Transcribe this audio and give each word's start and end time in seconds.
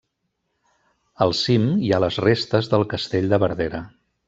Al 1.25 1.35
cim 1.41 1.67
hi 1.89 1.93
ha 1.93 2.01
les 2.05 2.19
restes 2.25 2.71
del 2.73 2.87
castell 2.95 3.31
de 3.35 3.41
Verdera. 3.47 3.85